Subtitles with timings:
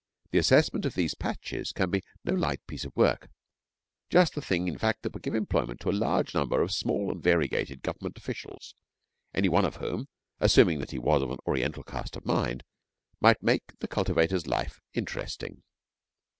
[0.31, 3.29] The assessment of these patches can be no light piece of work
[4.09, 7.11] just the thing, in fact, that would give employment to a large number of small
[7.11, 8.73] and variegated Government officials,
[9.31, 10.07] any one of whom,
[10.39, 12.63] assuming that he was of an Oriental cast of mind,
[13.19, 15.61] might make the cultivator's life interesting.